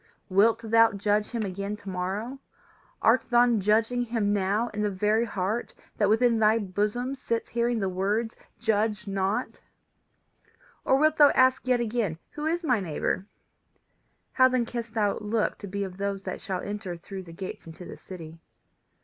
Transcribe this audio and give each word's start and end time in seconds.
Wilt 0.29 0.61
thou 0.63 0.93
judge 0.93 1.27
him 1.29 1.43
again 1.43 1.77
to 1.77 1.87
morrow? 1.87 2.39
Art 3.03 3.21
thou 3.29 3.57
judging 3.57 4.01
him 4.01 4.33
now 4.33 4.69
in 4.69 4.81
the 4.81 4.89
very 4.89 5.25
heart 5.25 5.75
that 5.97 6.09
within 6.09 6.39
thy 6.39 6.57
bosom 6.57 7.13
sits 7.13 7.49
hearing 7.49 7.77
the 7.79 7.87
words 7.87 8.35
Judge 8.57 9.05
not? 9.05 9.59
Or 10.83 10.97
wilt 10.97 11.17
thou 11.17 11.29
ask 11.35 11.67
yet 11.67 11.81
again 11.81 12.17
Who 12.31 12.47
is 12.47 12.63
my 12.63 12.79
neighbour? 12.79 13.27
How 14.31 14.47
then 14.47 14.65
canst 14.65 14.95
thou 14.95 15.19
look 15.19 15.59
to 15.59 15.67
be 15.67 15.83
of 15.83 15.97
those 15.97 16.23
that 16.23 16.41
shall 16.41 16.61
enter 16.61 16.97
through 16.97 17.21
the 17.21 17.31
gates 17.31 17.67
into 17.67 17.85
the 17.85 17.97
city? 17.99 18.39